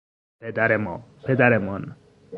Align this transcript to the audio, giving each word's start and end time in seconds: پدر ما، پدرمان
پدر 0.39 0.77
ما، 0.77 1.03
پدرمان 1.27 1.95